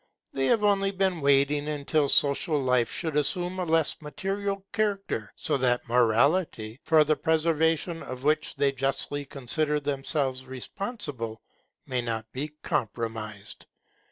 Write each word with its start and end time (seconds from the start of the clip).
They 0.33 0.47
have 0.47 0.63
only 0.63 0.89
been 0.89 1.21
waiting 1.21 1.67
until 1.67 2.09
social 2.09 2.59
life 2.59 2.89
should 2.91 3.15
assume 3.15 3.59
a 3.59 3.65
less 3.65 4.01
material 4.01 4.65
character; 4.73 5.31
so 5.35 5.57
that 5.57 5.87
morality, 5.87 6.79
for 6.81 7.03
the 7.03 7.15
preservation 7.15 8.01
of 8.01 8.23
which 8.23 8.55
they 8.55 8.71
justly 8.71 9.25
consider 9.25 9.79
themselves 9.79 10.47
responsible, 10.47 11.43
may 11.85 12.01
not 12.01 12.25
be 12.31 12.47
compromised. 12.63 13.67